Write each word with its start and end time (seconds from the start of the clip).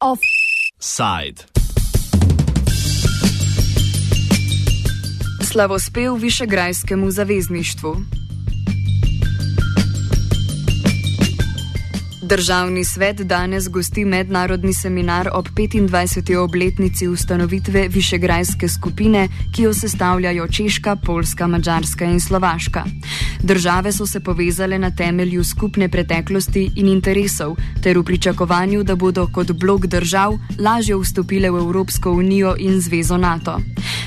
Offside. 0.00 1.44
Slavospev 5.42 6.14
Višegrajskemu 6.14 7.10
zavezništvu. 7.10 7.96
Državni 12.22 12.84
svet 12.84 13.16
danes 13.16 13.68
gosti 13.68 14.04
mednarodni 14.04 14.74
seminar 14.74 15.28
ob 15.32 15.48
25. 15.48 16.36
obletnici 16.36 17.08
ustanovitve 17.08 17.88
Višegrajske 17.88 18.68
skupine, 18.68 19.28
ki 19.54 19.62
jo 19.62 19.74
sestavljajo 19.74 20.48
Češka, 20.48 20.96
Poljska, 20.96 21.46
Mačarska 21.46 22.04
in 22.04 22.20
Slovaška. 22.20 22.84
Države 23.42 23.92
so 23.92 24.06
se 24.06 24.20
povezale 24.20 24.78
na 24.78 24.90
temelju 24.90 25.44
skupne 25.44 25.88
preteklosti 25.88 26.70
in 26.76 26.88
interesov, 26.88 27.56
ter 27.82 27.98
v 27.98 28.04
pričakovanju, 28.04 28.82
da 28.82 28.96
bodo 28.96 29.28
kot 29.32 29.52
blok 29.52 29.86
držav 29.86 30.38
lažje 30.58 30.96
vstopile 30.96 31.50
v 31.50 31.58
Evropsko 31.58 32.10
unijo 32.12 32.54
in 32.58 32.80
Zvezo 32.80 33.16
NATO. 33.16 33.60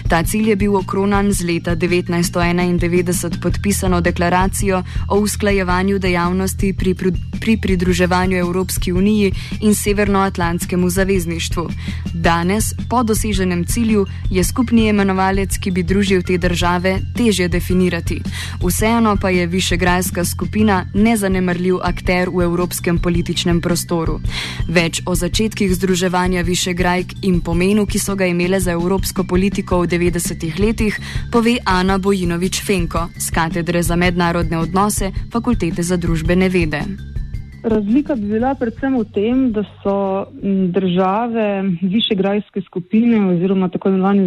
Ta 0.10 0.24
cilj 0.24 0.50
je 0.50 0.56
bil 0.56 0.76
okronan 0.76 1.32
z 1.34 1.46
leta 1.46 1.76
1991 1.76 3.42
podpisano 3.42 4.02
deklaracijo 4.02 4.84
o 5.08 5.20
usklajevanju 5.20 6.00
dejavnosti 6.00 6.74
pri, 6.74 6.96
pri 7.40 7.58
pridruževanju 7.62 7.99
pridruževanju 8.00 8.38
Evropski 8.38 8.92
uniji 8.94 9.32
in 9.62 9.76
Severnoatlantskemu 9.76 10.90
zavezništvu. 10.90 11.70
Danes, 12.14 12.74
po 12.90 13.04
doseženem 13.04 13.66
cilju, 13.66 14.06
je 14.30 14.44
skupni 14.44 14.88
imenovalec, 14.88 15.58
ki 15.60 15.72
bi 15.72 15.84
družil 15.84 16.22
te 16.22 16.38
države, 16.38 17.00
težje 17.16 17.48
definirati. 17.48 18.22
Vseeno 18.64 19.16
pa 19.22 19.30
je 19.30 19.48
Višegrajska 19.48 20.26
skupina 20.26 20.86
nezanemrljiv 20.94 21.76
akter 21.84 22.30
v 22.30 22.44
evropskem 22.44 23.00
političnem 23.00 23.62
prostoru. 23.62 24.20
Več 24.68 25.02
o 25.06 25.16
začetkih 25.16 25.76
združevanja 25.76 26.42
Višegrajk 26.42 27.14
in 27.22 27.42
pomenu, 27.42 27.86
ki 27.86 28.00
so 28.00 28.16
ga 28.16 28.26
imele 28.26 28.60
za 28.60 28.72
evropsko 28.72 29.24
politiko 29.24 29.82
v 29.82 29.88
90-ih 29.88 30.60
letih, 30.60 31.00
pove 31.32 31.58
Ana 31.66 31.98
Bojinovič 31.98 32.64
Fenko 32.64 33.10
z 33.18 33.30
katedre 33.30 33.84
za 33.84 33.96
mednarodne 33.96 34.58
odnose 34.58 35.12
Fakultete 35.32 35.84
za 35.84 35.98
družbene 35.98 36.50
vede. 36.50 37.19
Razlika 37.64 38.16
bi 38.16 38.28
bila 38.28 38.54
predvsem 38.56 38.96
v 38.96 39.06
tem, 39.14 39.52
da 39.52 39.66
so 39.84 40.26
države 40.72 41.64
višegrajske 41.82 42.62
skupine 42.62 43.20
oziroma 43.34 43.68
tako 43.70 43.90
imenovani 43.90 44.24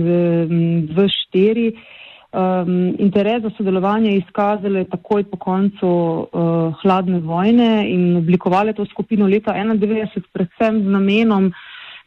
V4 0.93 1.73
um, 1.73 2.95
interes 2.99 3.43
za 3.43 3.51
sodelovanje 3.57 4.17
izkazale 4.17 4.85
takoj 4.85 5.25
po 5.25 5.37
koncu 5.37 5.89
uh, 5.89 6.75
hladne 6.83 7.21
vojne 7.21 7.89
in 7.91 8.17
oblikovali 8.17 8.75
to 8.75 8.85
skupino 8.85 9.27
leta 9.27 9.53
1991 9.53 10.29
predvsem 10.33 10.83
z 10.83 10.93
namenom 10.93 11.53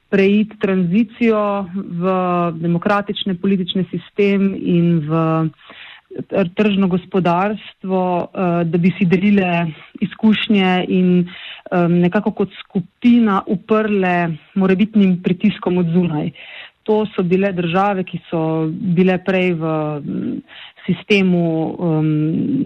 preiti 0.09 0.59
tranzicijo 0.61 1.65
v 1.73 2.13
demokratične 2.61 3.35
politične 3.41 3.85
sistem 3.89 4.53
in 4.53 4.99
v 5.09 5.49
tržno 6.55 6.87
gospodarstvo, 6.87 8.01
eh, 8.21 8.63
da 8.63 8.77
bi 8.77 8.91
si 8.97 9.05
delile 9.05 9.65
izkušnje 10.01 10.85
in 10.87 11.29
nekako 11.89 12.31
kot 12.31 12.49
skupina 12.59 13.41
uprle 13.47 14.29
morebitnim 14.53 15.17
pritiskom 15.23 15.77
od 15.77 15.87
zunaj. 15.89 16.29
To 16.83 17.05
so 17.15 17.23
bile 17.23 17.49
države, 17.51 18.03
ki 18.03 18.19
so 18.29 18.69
bile 18.69 19.17
prej 19.25 19.53
v 19.57 19.71
sistemu 20.85 21.75
um, 21.79 22.65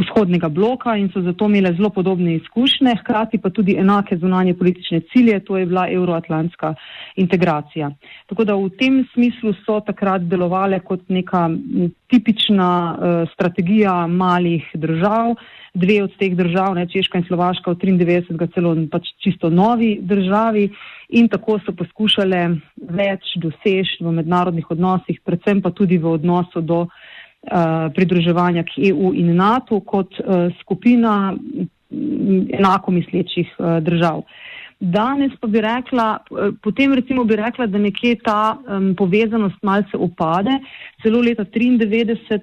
vzhodnega 0.00 0.48
bloka 0.48 0.96
in 0.96 1.08
so 1.12 1.22
zato 1.22 1.46
imele 1.46 1.72
zelo 1.76 1.90
podobne 1.90 2.34
izkušnje, 2.34 2.94
hkrati 3.00 3.38
pa 3.38 3.50
tudi 3.50 3.76
enake 3.78 4.16
zunanje 4.16 4.54
politične 4.54 5.00
cilje, 5.12 5.40
to 5.44 5.56
je 5.56 5.66
bila 5.66 5.86
euroatlantska 5.90 6.74
integracija. 7.16 7.90
Tako 8.26 8.44
da 8.44 8.54
v 8.54 8.70
tem 8.78 9.04
smislu 9.14 9.54
so 9.64 9.80
takrat 9.80 10.22
delovale 10.22 10.80
kot 10.80 11.08
neka 11.08 11.48
tipična 12.10 12.70
uh, 12.94 13.28
strategija 13.32 14.06
malih 14.06 14.66
držav. 14.74 15.34
Dve 15.76 16.02
od 16.02 16.12
teh 16.16 16.32
držav, 16.32 16.74
ne, 16.74 16.86
Češka 16.88 17.18
in 17.18 17.24
Slovaška, 17.28 17.70
v 17.70 17.76
93. 17.76 18.46
celo 18.54 18.70
pač 18.90 19.10
čisto 19.20 19.50
novi 19.50 19.98
državi 20.00 20.70
in 21.20 21.28
tako 21.28 21.58
so 21.60 21.74
poskušale 21.76 22.40
več 22.96 23.36
doseči 23.36 24.00
v 24.00 24.14
mednarodnih 24.16 24.70
odnosih, 24.72 25.20
predvsem 25.20 25.60
pa 25.62 25.70
tudi 25.70 25.98
v 25.98 26.16
odnosu 26.16 26.64
do 26.64 26.86
uh, 26.86 26.88
Eh, 26.88 27.15
pridruževanja 27.94 28.62
k 28.62 28.90
EU 28.90 29.12
in 29.14 29.34
NATO 29.36 29.80
kot 29.80 30.18
uh, 30.20 30.50
skupina 30.60 31.34
enako 32.58 32.90
mislečih 32.90 33.54
uh, 33.58 33.78
držav. 33.80 34.22
Danes 34.80 35.32
pa 35.40 35.48
bi 35.48 35.60
rekla, 35.60 36.18
potem 36.62 36.92
recimo 36.92 37.24
bi 37.24 37.36
rekla, 37.36 37.66
da 37.66 37.78
nekje 37.78 38.18
ta 38.24 38.58
um, 38.58 38.94
povezanost 38.96 39.62
malce 39.62 39.96
upade. 39.96 40.58
Celo 41.02 41.20
leta 41.20 41.44
1993, 41.44 42.40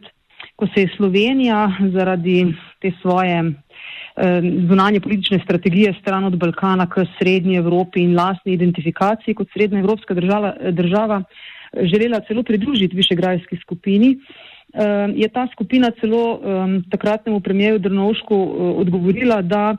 ko 0.55 0.67
se 0.73 0.81
je 0.81 0.93
Slovenija 0.97 1.67
zaradi 1.93 2.47
te 2.81 2.91
svoje 3.01 3.39
um, 3.43 3.53
zunanje 4.69 4.99
politične 4.99 5.39
strategije 5.43 5.93
stran 6.01 6.23
od 6.23 6.37
Balkana 6.37 6.89
k 6.89 7.05
srednji 7.19 7.55
Evropi 7.55 8.01
in 8.01 8.15
lastni 8.15 8.53
identifikaciji 8.53 9.35
kot 9.35 9.47
srednja 9.53 9.79
evropska 9.79 10.13
država, 10.13 10.53
država 10.71 11.23
želela 11.81 12.19
celo 12.27 12.43
pridružiti 12.43 12.95
višegrajski 12.95 13.57
skupini, 13.61 14.15
uh, 14.17 14.63
je 15.15 15.27
ta 15.29 15.47
skupina 15.51 15.91
celo 16.01 16.39
um, 16.39 16.83
takratnemu 16.91 17.39
premijeju 17.39 17.79
Drnovšku 17.79 18.35
uh, 18.35 18.79
odgovorila, 18.81 19.41
da 19.41 19.75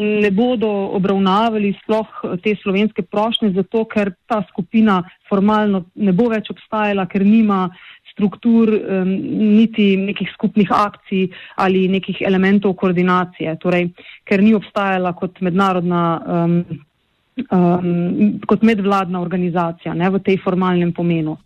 ne 0.00 0.30
bodo 0.30 0.70
obravnavali 0.98 1.74
sploh 1.82 2.06
te 2.42 2.54
slovenske 2.62 3.02
prošnje, 3.02 3.50
zato 3.50 3.84
ker 3.84 4.12
ta 4.26 4.42
skupina 4.50 5.02
formalno 5.28 5.84
ne 5.94 6.12
bo 6.12 6.28
več 6.30 6.50
obstajala, 6.50 7.06
ker 7.06 7.26
nima 7.26 7.68
struktur, 8.12 8.70
um, 8.70 9.10
niti 9.58 9.96
nekih 9.96 10.30
skupnih 10.34 10.70
akcij 10.72 11.28
ali 11.56 11.88
nekih 11.88 12.22
elementov 12.22 12.74
koordinacije, 12.74 13.58
torej 13.60 13.90
ker 14.24 14.42
ni 14.42 14.54
obstajala 14.54 15.12
kot 15.12 15.40
mednarodna. 15.40 16.04
Um, 16.26 16.60
Um, 17.36 18.40
kot 18.48 18.62
medvladna 18.62 19.20
organizacija 19.20 19.92
ne, 19.94 20.08
v 20.10 20.22
tej 20.24 20.38
formalnem 20.40 20.92
pomenu. 20.96 21.36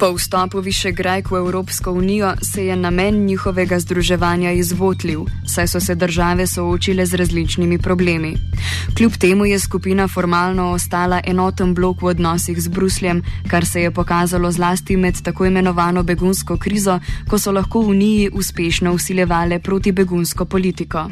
Po 0.00 0.08
vstopu 0.16 0.62
Višegrajk 0.64 1.28
v 1.28 1.36
Evropsko 1.36 1.92
unijo 1.92 2.32
se 2.40 2.64
je 2.66 2.76
namen 2.76 3.20
njihovega 3.28 3.76
združevanja 3.80 4.52
izvotljiv, 4.52 5.28
saj 5.46 5.68
so 5.68 5.80
se 5.80 5.94
države 5.94 6.46
soočile 6.46 7.06
z 7.06 7.14
različnimi 7.14 7.78
problemi. 7.78 8.32
Kljub 8.96 9.12
temu 9.20 9.44
je 9.44 9.58
skupina 9.58 10.08
formalno 10.08 10.72
ostala 10.72 11.20
enoten 11.24 11.74
blok 11.74 12.02
v 12.02 12.16
odnosih 12.16 12.62
z 12.62 12.68
Brusljem, 12.68 13.22
kar 13.50 13.66
se 13.66 13.82
je 13.82 13.90
pokazalo 13.90 14.52
zlasti 14.52 14.96
med 14.96 15.22
tako 15.22 15.46
imenovano 15.46 16.02
begunsko 16.02 16.56
krizo, 16.56 17.00
ko 17.28 17.38
so 17.38 17.52
lahko 17.52 17.80
v 17.80 17.88
uniji 17.88 18.30
uspešno 18.32 18.92
usilevale 18.92 19.58
proti 19.58 19.92
begunsko 19.92 20.44
politiko. 20.44 21.10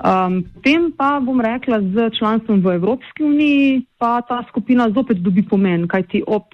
Um, 0.00 0.42
potem 0.54 0.92
pa 0.92 1.20
bom 1.20 1.40
rekla, 1.40 1.80
z 1.92 2.10
članstvom 2.16 2.60
v 2.64 2.74
Evropski 2.78 3.24
uniji 3.24 3.84
pa 3.98 4.22
ta 4.22 4.42
skupina 4.48 4.88
zopet 4.90 5.18
dobi 5.18 5.42
pomen, 5.42 5.88
kajti 5.88 6.24
ob 6.26 6.48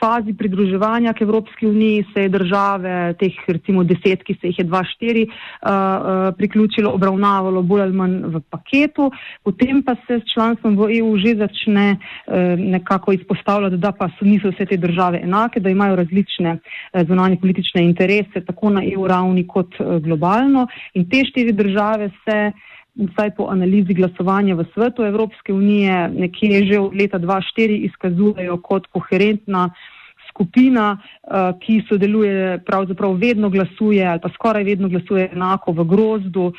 fazi 0.00 0.32
pridruževanja 0.34 1.12
k 1.12 1.22
Evropski 1.22 1.66
uniji 1.66 2.04
se 2.14 2.22
je 2.22 2.28
države, 2.28 3.14
teh 3.20 3.36
recimo 3.46 3.84
deset, 3.84 4.24
ki 4.24 4.34
se 4.40 4.48
jih 4.48 4.58
je 4.58 4.64
dva 4.64 4.82
štiri 4.84 5.26
uh, 5.26 5.68
uh, 5.68 6.34
priključilo, 6.36 6.92
obravnavalo 6.96 7.62
bolj 7.62 7.82
ali 7.82 7.96
manj 7.96 8.16
v 8.32 8.40
paketu, 8.50 9.10
potem 9.44 9.82
pa 9.82 9.94
se 10.06 10.20
s 10.20 10.32
članstvom 10.32 10.76
v 10.76 10.90
EU 10.98 11.16
že 11.20 11.34
začne 11.36 11.86
uh, 11.96 12.34
nekako 12.58 13.12
izpostavljati, 13.12 13.76
da 13.76 13.92
pa 13.92 14.08
so, 14.18 14.24
niso 14.24 14.50
vse 14.50 14.66
te 14.66 14.76
države 14.76 15.20
enake, 15.22 15.60
da 15.60 15.70
imajo 15.70 15.96
različne 15.96 16.56
uh, 16.56 17.06
zunanje 17.06 17.36
politične 17.40 17.84
interese, 17.84 18.44
tako 18.46 18.70
na 18.70 18.84
EU 18.84 19.06
ravni 19.06 19.46
kot 19.46 19.80
uh, 19.80 19.98
globalno. 20.02 20.66
In 20.94 21.08
te 21.10 21.24
štiri 21.28 21.52
države 21.52 22.10
se 22.24 22.52
vsaj 23.08 23.30
po 23.36 23.48
analizi 23.50 23.94
glasovanja 23.94 24.54
v 24.54 24.66
svetu 24.74 25.04
Evropske 25.04 25.52
unije, 25.52 26.08
nekje 26.08 26.66
že 26.66 26.80
od 26.80 26.94
leta 26.94 27.18
2004 27.18 27.86
izkazujejo 27.88 28.60
kot 28.62 28.86
koherentna 28.92 29.70
skupina, 30.30 30.96
uh, 30.96 31.52
ki 31.60 31.82
sodeluje, 31.88 32.60
pravzaprav 32.64 33.18
vedno 33.18 33.50
glasuje 33.50 34.06
ali 34.06 34.20
pa 34.22 34.30
skoraj 34.34 34.64
vedno 34.64 34.88
glasuje 34.88 35.28
enako 35.32 35.72
v 35.72 35.84
grozdu, 35.84 36.44
uh, 36.52 36.54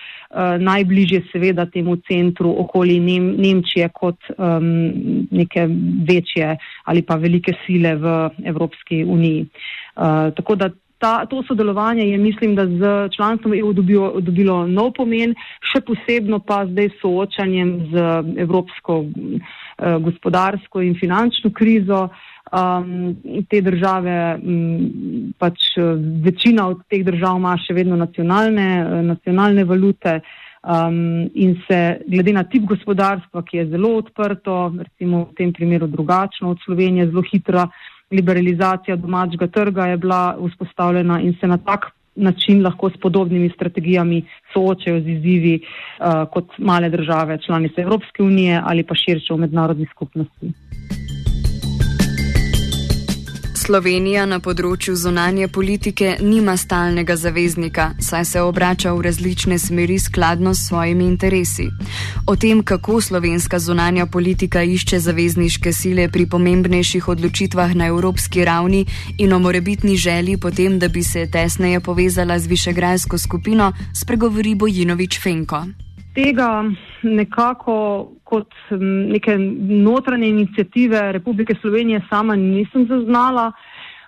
najbližje 0.59 1.23
seveda 1.31 1.65
temu 1.65 1.95
centru 2.07 2.51
okoli 2.59 2.99
Nem 2.99 3.31
Nemčije 3.41 3.89
kot 3.89 4.19
um, 4.37 5.25
neke 5.31 5.67
večje 6.07 6.57
ali 6.85 7.01
pa 7.01 7.15
velike 7.15 7.53
sile 7.65 7.95
v 7.95 8.29
Evropski 8.45 9.03
uniji. 9.03 9.47
Uh, 9.95 10.33
tako 10.35 10.55
da 10.55 10.69
ta, 11.01 11.25
to 11.25 11.43
sodelovanje 11.47 12.05
je, 12.05 12.17
mislim, 12.17 12.55
da 12.55 12.65
z 12.65 13.09
članstvom 13.15 13.53
EU 13.53 13.73
dobilo, 13.73 14.13
dobilo 14.21 14.67
nov 14.67 14.93
pomen, 14.97 15.33
še 15.71 15.81
posebno 15.81 16.39
pa 16.45 16.61
zdaj 16.69 16.91
soočanjem 17.01 17.71
z 17.91 18.03
evropsko 18.45 18.99
eh, 19.05 19.97
gospodarsko 20.05 20.85
in 20.85 20.95
finančno 20.99 21.51
krizo. 21.53 22.09
Um, 22.51 23.15
te 23.47 23.61
države, 23.63 24.13
um, 24.43 25.31
pač 25.39 25.69
večina 26.25 26.65
od 26.67 26.81
teh 26.91 27.05
držav 27.07 27.37
ima 27.39 27.53
še 27.55 27.71
vedno 27.77 27.95
nacionalne, 27.95 28.65
nacionalne 29.07 29.63
valute 29.63 30.17
um, 30.19 31.29
in 31.33 31.55
se 31.67 32.01
glede 32.11 32.33
na 32.35 32.43
tip 32.43 32.65
gospodarstva, 32.67 33.45
ki 33.47 33.57
je 33.57 33.69
zelo 33.71 33.93
odprto, 34.01 34.57
recimo 34.81 35.29
v 35.29 35.37
tem 35.37 35.53
primeru 35.53 35.87
drugačno 35.87 36.51
od 36.51 36.59
Slovenije, 36.65 37.07
zelo 37.13 37.23
hitra 37.31 37.69
liberalizacija 38.11 38.95
domačega 38.95 39.47
trga 39.47 39.85
je 39.85 39.97
bila 39.97 40.37
vzpostavljena 40.47 41.21
in 41.21 41.35
se 41.39 41.47
na 41.47 41.57
tak 41.57 41.85
način 42.15 42.63
lahko 42.63 42.89
s 42.89 42.97
podobnimi 43.01 43.49
strategijami 43.55 44.25
soočajo 44.53 45.01
z 45.01 45.07
izzivi 45.07 45.61
uh, 45.61 46.05
kot 46.33 46.45
male 46.57 46.89
države, 46.89 47.37
članice 47.45 47.81
Evropske 47.81 48.23
unije 48.23 48.61
ali 48.65 48.83
pa 48.83 48.95
širše 48.95 49.33
v 49.33 49.37
mednarodni 49.37 49.85
skupnosti. 49.95 50.51
Slovenija 53.71 54.25
na 54.27 54.41
področju 54.43 54.97
zunanje 54.99 55.45
politike 55.47 56.17
nima 56.19 56.57
stalnega 56.59 57.15
zaveznika, 57.15 57.85
saj 58.03 58.25
se 58.27 58.41
obrača 58.43 58.91
v 58.91 59.05
različne 59.05 59.55
smeri 59.63 59.95
skladno 59.95 60.51
s 60.51 60.65
svojimi 60.67 61.05
interesi. 61.07 61.69
O 62.27 62.35
tem, 62.35 62.65
kako 62.67 62.99
slovenska 62.99 63.61
zunanja 63.63 64.09
politika 64.11 64.59
išče 64.67 64.99
zavezniške 65.05 65.71
sile 65.71 66.09
pri 66.11 66.25
pomembnejših 66.27 67.07
odločitvah 67.15 67.71
na 67.79 67.87
evropski 67.93 68.43
ravni 68.43 68.81
in 69.17 69.31
o 69.31 69.39
morebitni 69.39 69.95
želji 69.95 70.35
potem, 70.35 70.75
da 70.75 70.89
bi 70.91 71.03
se 71.03 71.23
tesneje 71.31 71.79
povezala 71.79 72.39
z 72.39 72.51
višegrajsko 72.51 73.17
skupino, 73.17 73.71
spregovori 73.95 74.51
Bojinovič 74.55 75.21
Fenko 75.23 75.63
tega 76.15 76.63
nekako 77.03 78.07
kot 78.23 78.53
neke 79.07 79.37
notranje 79.83 80.29
inicijative 80.29 81.11
Republike 81.11 81.55
Slovenije 81.61 82.01
sama 82.09 82.35
nisem 82.35 82.87
zaznala. 82.87 83.51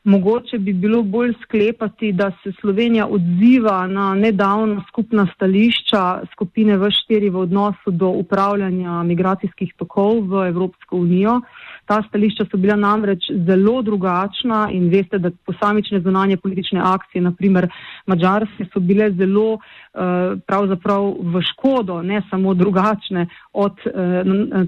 Mogoče 0.04 0.58
bi 0.58 0.74
bilo 0.74 1.04
bolj 1.04 1.34
sklepati, 1.44 2.12
da 2.12 2.32
se 2.44 2.52
Slovenija 2.62 3.08
odziva 3.08 3.88
na 3.88 4.16
nedavno 4.16 4.84
skupna 4.88 5.28
stališča 5.36 6.22
skupine 6.32 6.78
V4 6.78 7.32
v 7.32 7.36
odnosu 7.40 7.92
do 7.92 8.10
upravljanja 8.10 9.04
migracijskih 9.04 9.74
tokov 9.78 10.28
v 10.28 10.48
Evropsko 10.48 10.98
unijo. 10.98 11.42
Ta 11.86 12.02
stališča 12.08 12.46
so 12.52 12.58
bila 12.58 12.76
namreč 12.76 13.30
zelo 13.48 13.82
drugačna 13.82 14.68
in 14.72 14.90
veste, 14.90 15.20
da 15.20 15.32
posamične 15.46 16.00
zunanje 16.00 16.38
politične 16.38 16.82
akcije, 16.84 17.22
naprimer 17.22 17.68
Mačarske, 18.08 18.66
so 18.74 18.80
bile 18.80 19.12
zelo 19.12 19.60
Eh, 19.94 20.36
pravzaprav 20.48 21.14
v 21.22 21.42
škodo, 21.42 22.02
ne 22.02 22.24
samo 22.30 22.54
drugačne, 22.54 23.28
od, 23.54 23.78
eh, 23.86 24.24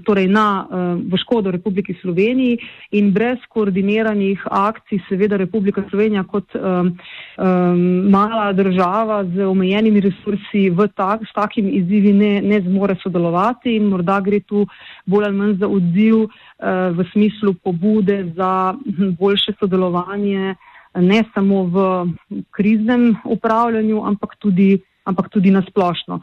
torej 0.06 0.28
na, 0.30 0.66
eh, 0.70 1.02
v 1.02 1.18
škodo 1.18 1.50
Republiki 1.50 1.98
Sloveniji 1.98 2.58
in 2.92 3.10
brez 3.10 3.38
koordiniranih 3.48 4.46
akcij 4.46 5.02
seveda 5.08 5.36
Republika 5.36 5.82
Slovenija 5.90 6.22
kot 6.22 6.54
um, 6.54 6.94
um, 7.38 8.10
mala 8.10 8.52
država 8.52 9.24
z 9.24 9.42
omejenimi 9.42 10.00
resursi 10.00 10.70
v 10.70 10.86
tak, 10.94 11.26
s 11.26 11.32
takim 11.34 11.74
izzivi 11.74 12.12
ne, 12.12 12.42
ne 12.42 12.60
zmore 12.60 12.94
sodelovati 13.02 13.74
in 13.76 13.90
morda 13.90 14.20
gre 14.20 14.40
tu 14.40 14.66
bolj 15.06 15.24
ali 15.24 15.36
manj 15.36 15.54
za 15.58 15.66
odziv 15.66 16.16
uh, 16.22 16.30
v 16.94 17.05
smislu 17.12 17.54
pobude 17.54 18.32
za 18.36 18.74
hm, 18.74 19.14
boljše 19.18 19.52
sodelovanje 19.60 20.54
ne 20.96 21.22
samo 21.34 21.64
v 21.64 21.86
kriznem 22.50 23.16
upravljanju, 23.24 24.04
ampak 24.04 24.36
tudi 24.38 24.78
ampak 25.06 25.30
tudi 25.30 25.54
nasplošno. 25.54 26.18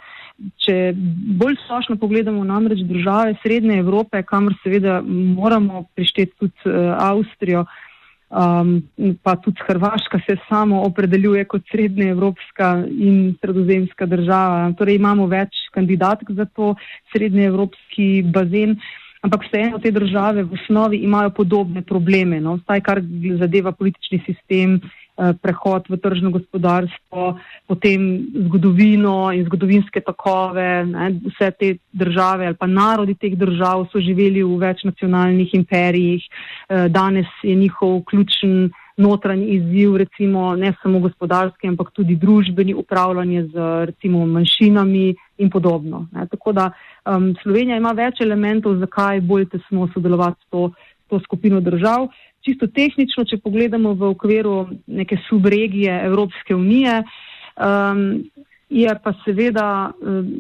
Če 0.65 0.91
bolj 1.39 1.57
splošno 1.63 1.97
pogledamo 2.01 2.43
namreč 2.43 2.83
države 2.87 3.37
Srednje 3.43 3.79
Evrope, 3.79 4.23
kamor 4.27 4.55
seveda 4.63 4.99
moramo 5.07 5.85
prišteti 5.95 6.35
tudi 6.39 6.67
uh, 6.67 6.91
Avstrijo, 6.99 7.63
um, 7.63 8.75
pa 9.23 9.37
tudi 9.39 9.63
Hrvaška 9.67 10.19
se 10.27 10.35
samo 10.49 10.83
opredeljuje 10.89 11.45
kot 11.45 11.63
Srednje 11.71 12.09
Evropska 12.11 12.73
in 12.89 13.37
Sredozemska 13.39 14.05
država. 14.05 14.73
Torej 14.77 14.99
imamo 14.99 15.29
več 15.31 15.63
kandidatk 15.71 16.35
za 16.35 16.45
to 16.45 16.75
Srednje 17.13 17.47
Evropski 17.53 18.25
bazen. 18.35 18.77
Ampak 19.23 19.45
vseeno 19.47 19.79
te 19.79 19.91
države 19.91 20.43
v 20.43 20.57
osnovi 20.57 20.97
imajo 21.05 21.29
podobne 21.31 21.81
probleme, 21.81 22.41
no? 22.43 22.57
vsaj 22.59 22.81
kar 22.83 22.99
zadeva 23.39 23.71
politični 23.71 24.19
sistem, 24.27 24.75
uh, 24.75 25.03
Eh, 25.13 25.29
prehod 25.37 25.85
v 25.93 26.01
tržno 26.01 26.33
gospodarstvo, 26.33 27.37
potem 27.69 28.25
zgodovino 28.49 29.29
in 29.29 29.45
zgodovinske 29.45 30.01
takove. 30.01 30.89
Ne, 30.89 31.21
vse 31.29 31.53
te 31.53 31.67
države 31.93 32.49
ali 32.49 32.57
pa 32.57 32.65
narodi 32.65 33.13
teh 33.13 33.37
držav 33.37 33.85
so 33.93 34.01
živeli 34.01 34.41
v 34.41 34.57
večnacionalnih 34.57 35.53
imperijih. 35.53 36.25
Eh, 36.25 36.89
danes 36.89 37.29
je 37.43 37.53
njihov 37.53 38.01
ključen 38.09 38.73
notranji 38.97 39.53
izziv, 39.53 39.97
recimo 40.01 40.55
ne 40.55 40.73
samo 40.81 40.99
gospodarski, 40.99 41.67
ampak 41.67 41.93
tudi 41.93 42.15
družbeni, 42.15 42.73
upravljanje 42.73 43.43
z 43.53 43.85
recimo 43.85 44.25
manjšinami 44.25 45.13
in 45.37 45.49
podobno. 45.49 46.07
Ne. 46.11 46.27
Tako 46.27 46.51
da 46.51 46.71
um, 47.05 47.33
Slovenija 47.43 47.77
ima 47.77 47.91
več 47.91 48.21
elementov, 48.21 48.77
zakaj 48.79 49.21
bolj 49.21 49.49
tesno 49.49 49.87
sodelovati 49.93 50.41
s 50.41 50.49
to, 50.49 50.71
to 51.09 51.19
skupino 51.19 51.61
držav 51.61 52.07
čisto 52.43 52.67
tehnično, 52.67 53.25
če 53.25 53.39
pogledamo 53.43 53.93
v 53.95 54.09
okviru 54.13 54.57
neke 54.87 55.17
subregije 55.29 55.93
Evropske 56.09 56.55
unije, 56.55 57.01
um, 57.03 58.23
je 58.69 58.95
pa 59.03 59.13
seveda 59.23 59.67
um, 60.01 60.33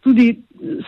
tudi 0.00 0.32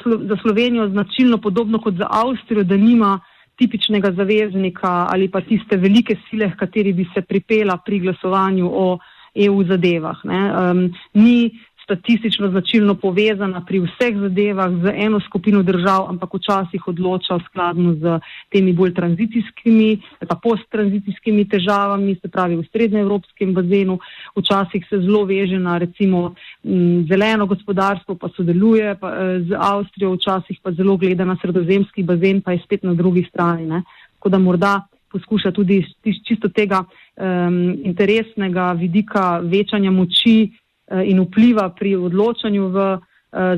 slo 0.01 0.19
za 0.29 0.37
Slovenijo 0.43 0.89
značilno 0.89 1.39
podobno 1.39 1.81
kot 1.81 1.99
za 2.01 2.09
Avstrijo, 2.11 2.65
da 2.65 2.77
nima 2.77 3.19
tipičnega 3.61 4.13
zaveznika 4.17 5.07
ali 5.13 5.29
pa 5.31 5.41
tiste 5.41 5.77
velike 5.77 6.17
sile, 6.29 6.53
kateri 6.57 6.93
bi 6.93 7.07
se 7.15 7.23
pripela 7.23 7.77
pri 7.85 8.01
glasovanju 8.01 8.71
o 8.73 8.87
EU 9.35 9.65
zadevah. 9.65 10.25
Um, 10.25 10.89
ni 11.15 11.51
statistično 11.93 12.49
značilno 12.51 12.95
povezana 12.95 13.61
pri 13.69 13.81
vseh 13.85 14.17
zadevah 14.17 14.71
z 14.83 14.93
eno 14.97 15.21
skupino 15.21 15.63
držav, 15.63 16.07
ampak 16.09 16.35
včasih 16.35 16.89
odloča 16.89 17.39
skladno 17.47 17.95
z 17.95 18.19
temi 18.53 18.73
bolj 18.73 18.95
tranzicijskimi, 18.95 20.01
pa 20.29 20.37
posttranzicijskimi 20.43 21.45
težavami, 21.49 22.17
se 22.23 22.29
pravi 22.29 22.57
v 22.57 22.65
srednjeevropskem 22.73 23.53
bazenu. 23.55 23.99
Včasih 24.37 24.87
se 24.89 25.01
zelo 25.05 25.25
veže 25.25 25.59
na 25.59 25.77
recimo 25.79 26.35
m, 26.65 27.05
zeleno 27.09 27.47
gospodarstvo, 27.47 28.15
pa 28.15 28.29
sodeluje 28.37 28.95
pa, 29.01 29.13
e, 29.13 29.41
z 29.49 29.59
Avstrijo, 29.59 30.15
včasih 30.17 30.59
pa 30.63 30.73
zelo 30.73 30.97
gleda 30.97 31.25
na 31.25 31.37
sredozemski 31.43 32.03
bazen, 32.03 32.41
pa 32.41 32.53
je 32.53 32.65
spet 32.65 32.83
na 32.83 32.95
drugi 32.95 33.27
strani. 33.29 33.67
Ne. 33.67 33.83
Tako 34.17 34.29
da 34.29 34.39
morda 34.39 34.81
poskuša 35.13 35.51
tudi 35.53 35.85
čisto 36.25 36.49
tega 36.49 36.79
um, 36.81 37.77
interesnega 37.85 38.73
vidika 38.73 39.43
večanja 39.45 39.91
moči 39.91 40.49
Eh, 40.49 40.62
in 41.05 41.21
vpliva 41.25 41.69
pri 41.71 41.97
odločanju 41.97 42.69
v 42.69 42.79
eh, 42.93 43.01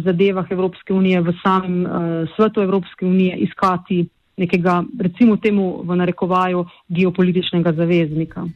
zadevah 0.05 0.47
Evropske 0.51 0.95
unije, 0.95 1.21
v 1.21 1.35
samem 1.43 1.87
eh, 1.87 1.91
svetu 2.37 2.63
Evropske 2.63 3.07
unije, 3.07 3.37
iskati 3.37 4.07
nekega, 4.37 4.83
recimo 5.01 5.37
temu 5.37 5.83
v 5.87 5.97
narekovaju, 5.97 6.67
geopolitičnega 6.89 7.73
zaveznika. 7.73 8.47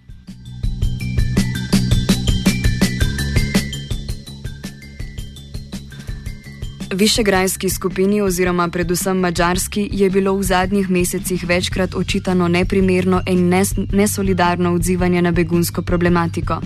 Višegrajski 6.93 7.69
skupini 7.69 8.21
oziroma 8.21 8.69
predvsem 8.69 9.19
mačarski 9.19 9.89
je 9.93 10.11
bilo 10.11 10.33
v 10.35 10.43
zadnjih 10.43 10.91
mesecih 10.91 11.45
večkrat 11.49 11.95
očitano 11.95 12.49
neprimerno 12.49 13.23
in 13.27 13.49
nes 13.49 13.75
nesolidarno 13.93 14.73
odzivanje 14.75 15.23
na 15.23 15.33
begunsko 15.33 15.83
problematiko. 15.83 16.61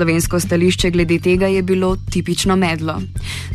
Slovensko 0.00 0.40
stališče 0.40 0.90
glede 0.90 1.18
tega 1.18 1.46
je 1.46 1.62
bilo 1.62 1.96
tipično 2.10 2.56
medlo. 2.56 3.02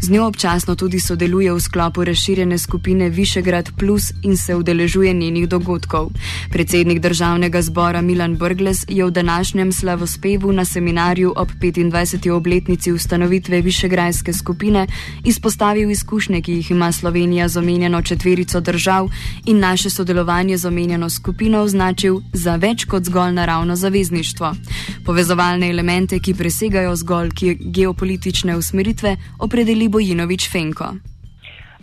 Z 0.02 0.10
njo 0.10 0.28
občasno 0.28 0.76
tudi 0.76 1.00
sodeluje 1.00 1.54
v 1.54 1.60
sklopu 1.60 2.04
razširjene 2.04 2.58
skupine 2.58 3.10
Višegrad 3.10 3.72
Plus 3.78 4.12
in 4.24 4.38
se 4.38 4.56
udeležuje 4.56 5.14
njenih 5.14 5.48
dogodkov. 5.50 6.12
Predsednik 6.52 7.00
državnega 7.00 7.62
zbora 7.62 8.02
Milan 8.02 8.36
Brgles 8.36 8.86
je 8.88 9.06
v 9.06 9.12
današnjem 9.12 9.72
slavospevu 9.72 10.52
na 10.52 10.66
seminarju 10.66 11.34
ob 11.36 11.50
25. 11.62 12.30
obletnici 12.32 12.92
ustanovitve 12.92 13.62
Višegrajske 13.62 14.34
skupine 14.34 14.88
izpostavil 15.24 15.90
izkušnje, 15.90 16.42
ki 16.42 16.54
jih 16.54 16.72
ima 16.72 16.92
Slovenija 16.92 17.48
z 17.48 17.58
omenjeno 17.58 18.02
četverico 18.02 18.62
držav 18.62 19.10
in 19.46 19.60
naše 19.60 19.90
sodelovanje 19.90 20.58
z 20.58 20.66
omenjeno 20.66 21.10
skupino 21.10 21.62
označil 21.62 22.22
za 22.34 22.56
več 22.56 22.86
kot 22.86 23.04
zgolj 23.04 23.34
naravno 23.34 23.76
zavezništvo. 23.76 24.54
Povezovalne 25.06 25.70
elemente, 25.70 26.20
ki 26.20 26.35
presegajo 26.38 26.96
zgolj 26.96 27.30
geopolitične 27.60 28.56
usmeritve, 28.56 29.18
opredeli 29.40 29.90
Bojinovič 29.90 30.52
Fenko. 30.52 30.94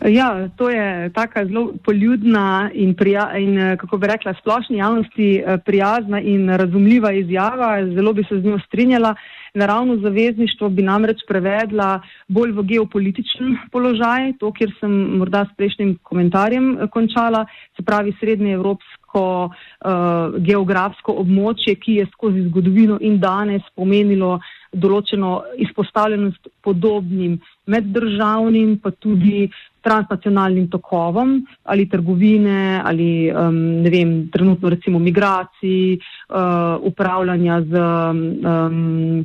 Ja, 0.08 0.48
to 0.56 0.70
je 0.70 1.10
taka 1.14 1.44
zelo 1.46 1.72
poljudna 1.84 2.70
in, 2.74 2.96
in 3.38 3.76
kako 3.78 3.98
bi 3.98 4.06
rekla, 4.06 4.34
splošni 4.40 4.76
javnosti 4.76 5.42
prijazna 5.64 6.20
in 6.20 6.48
razumljiva 6.48 7.12
izjava. 7.12 7.86
Zelo 7.94 8.12
bi 8.12 8.24
se 8.28 8.40
z 8.40 8.44
njo 8.44 8.58
strinjala. 8.66 9.14
Naravno 9.54 9.96
zavezništvo 9.96 10.68
bi 10.68 10.82
namreč 10.82 11.18
prevedla 11.28 12.00
bolj 12.28 12.54
v 12.56 12.62
geopolitičen 12.70 13.58
položaj, 13.72 14.30
to, 14.40 14.48
kjer 14.52 14.70
sem 14.78 14.94
morda 15.18 15.42
s 15.44 15.52
prejšnjim 15.56 15.98
komentarjem 16.02 16.70
končala, 16.94 17.44
se 17.76 17.84
pravi 17.84 18.14
srednje 18.20 18.54
evropsko 18.56 19.24
uh, 19.44 20.38
geografsko 20.38 21.12
območje, 21.20 21.74
ki 21.76 21.98
je 21.98 22.06
skozi 22.14 22.46
zgodovino 22.46 22.96
in 23.04 23.18
danes 23.20 23.68
pomenilo 23.76 24.38
določeno 24.72 25.42
izpostavljenost 25.66 26.48
podobnim 26.64 27.36
meddržavnim, 27.68 28.78
pa 28.80 28.90
tudi 28.90 29.50
transnacionalnim 29.82 30.70
tokovom 30.70 31.46
ali 31.64 31.88
trgovine 31.88 32.80
ali 32.84 33.32
um, 33.32 33.56
ne 33.82 33.90
vem, 33.90 34.30
trenutno 34.32 34.68
recimo 34.68 34.98
migracij, 34.98 35.98
uh, 35.98 36.78
upravljanja 36.80 37.62
z 37.62 37.72
um, 37.78 39.24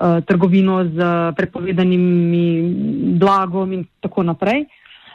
uh, 0.00 0.24
trgovino 0.26 0.84
z 0.84 0.96
prepovedanimi 1.36 2.74
blagom 3.18 3.72
in 3.72 3.84
tako 4.00 4.22
naprej. 4.22 4.64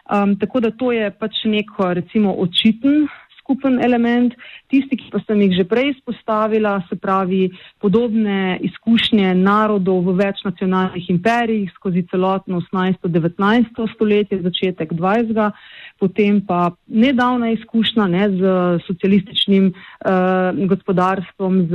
Um, 0.03 0.35
tako 0.39 0.59
da 0.59 0.71
to 0.71 0.91
je 0.91 1.11
pač 1.11 1.45
neko 1.45 1.93
recimo 1.93 2.33
očiten 2.33 3.07
skupen 3.43 3.83
element. 3.83 4.33
Tisti, 4.71 4.97
ki 4.97 5.11
pa 5.11 5.19
sem 5.27 5.41
jih 5.43 5.57
že 5.59 5.67
prej 5.67 5.91
izpostavila, 5.93 6.79
se 6.89 6.95
pravi 6.95 7.51
podobne 7.83 8.57
izkušnje 8.63 9.35
narodov 9.35 10.07
v 10.07 10.15
večnacionalnih 10.23 11.09
imperijih 11.11 11.71
skozi 11.75 12.07
celotno 12.09 12.63
18.-19. 12.71 13.75
stoletje, 13.93 14.41
začetek 14.41 14.95
20. 14.95 15.51
Potem 15.99 16.41
pa 16.41 16.71
nedavna 16.87 17.51
izkušnja 17.53 18.07
ne, 18.07 18.25
z 18.31 18.41
socialističnim 18.87 19.71
uh, 19.71 20.67
gospodarstvom, 20.67 21.67
z 21.69 21.73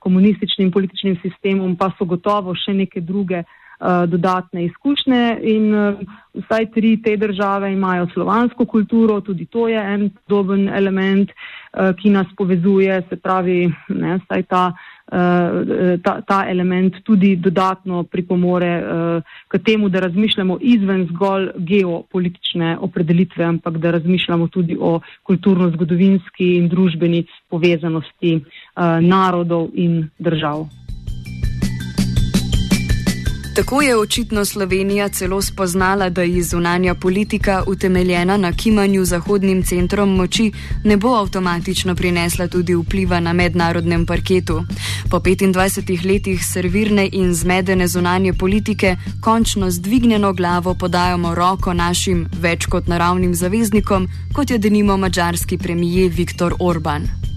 komunističnim 0.00 0.72
političnim 0.72 1.20
sistemom, 1.22 1.76
pa 1.76 1.92
so 1.98 2.08
gotovo 2.08 2.56
še 2.56 2.74
neke 2.74 3.00
druge 3.00 3.44
Eh, 3.44 3.69
dodatne 4.06 4.64
izkušnje 4.64 5.38
in 5.42 5.74
uh, 5.74 5.94
vsaj 6.34 6.66
tri 6.74 7.02
te 7.02 7.16
države 7.16 7.72
imajo 7.72 8.06
slovansko 8.14 8.64
kulturo, 8.64 9.20
tudi 9.20 9.46
to 9.46 9.68
je 9.68 9.94
en 9.94 10.10
podoben 10.10 10.68
element, 10.68 11.30
uh, 11.30 11.96
ki 11.96 12.10
nas 12.10 12.26
povezuje, 12.36 13.02
se 13.08 13.16
pravi, 13.16 13.72
ne, 13.88 14.18
vsaj 14.24 14.42
ta, 14.42 14.72
ta, 16.02 16.20
ta 16.22 16.44
element 16.48 16.94
tudi 17.02 17.36
dodatno 17.36 18.02
pripomore 18.02 18.82
k 19.48 19.58
temu, 19.58 19.88
da 19.88 20.00
razmišljamo 20.00 20.58
izven 20.60 21.06
zgolj 21.10 21.48
geopolitične 21.56 22.76
opredelitve, 22.78 23.44
ampak 23.44 23.78
da 23.78 23.90
razmišljamo 23.90 24.48
tudi 24.48 24.76
o 24.80 25.00
kulturno-zgodovinski 25.22 26.54
in 26.56 26.68
družbeni 26.68 27.24
povezanosti 27.50 28.38
narodov 29.00 29.68
in 29.74 30.08
držav. 30.18 30.68
Tako 33.60 33.82
je 33.82 33.96
očitno 33.96 34.44
Slovenija 34.44 35.08
celo 35.08 35.42
spoznala, 35.42 36.08
da 36.10 36.22
je 36.22 36.42
zunanja 36.42 36.94
politika 36.94 37.62
utemeljena 37.66 38.36
na 38.36 38.52
kimanju 38.52 39.04
zahodnim 39.04 39.62
centrom 39.62 40.16
moči 40.16 40.52
ne 40.84 40.96
bo 40.96 41.08
avtomatično 41.08 41.94
prinesla 41.94 42.48
tudi 42.48 42.74
vpliva 42.74 43.20
na 43.20 43.32
mednarodnem 43.32 44.06
parketu. 44.06 44.62
Po 45.10 45.18
25 45.18 46.06
letih 46.06 46.44
servirne 46.52 47.08
in 47.12 47.34
zmedene 47.34 47.88
zunanje 47.88 48.32
politike 48.32 48.96
končno 49.20 49.70
z 49.70 49.80
dvignjeno 49.80 50.32
glavo 50.32 50.74
podajamo 50.74 51.34
roko 51.34 51.72
našim 51.72 52.28
več 52.40 52.66
kot 52.66 52.86
naravnim 52.86 53.34
zaveznikom, 53.34 54.08
kot 54.34 54.50
je 54.50 54.58
denimo 54.58 54.96
mačarski 54.96 55.58
premijer 55.58 56.12
Viktor 56.12 56.54
Orban. 56.58 57.29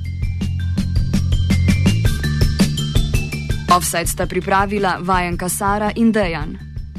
Offside 3.74 4.06
sta 4.06 4.28
pripravila 4.28 4.98
vajenka 5.02 5.50
Sara 5.50 5.92
in 5.96 6.12
Dejan. 6.12 6.73